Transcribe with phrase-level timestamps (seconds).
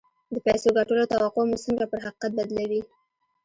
[0.33, 2.81] د پيسو ګټلو توقع مو څنګه پر حقيقت بدلوي؟